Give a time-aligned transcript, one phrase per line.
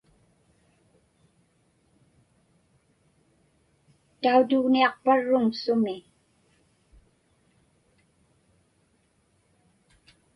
[4.21, 5.95] Tautugniaqparruŋ sumi?